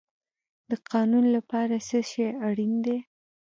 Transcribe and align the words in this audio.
د 0.69 0.71
قانون 0.91 1.25
لپاره 1.35 1.75
څه 1.87 1.99
شی 2.09 2.25
اړین 2.47 2.73
دی؟ 2.85 2.97